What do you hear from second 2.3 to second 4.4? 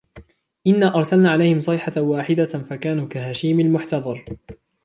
فَكَانُوا كَهَشِيمِ الْمُحْتَظِرِ